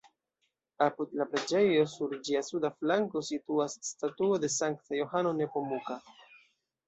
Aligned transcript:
Apud 0.85 1.11
la 1.19 1.25
preĝejo, 1.33 1.83
sur 1.91 2.15
ĝia 2.29 2.39
suda 2.47 2.71
flanko, 2.79 3.23
situas 3.27 3.77
statuo 3.89 4.41
de 4.45 4.49
Sankta 4.55 4.99
Johano 5.01 5.35
Nepomuka. 5.43 5.99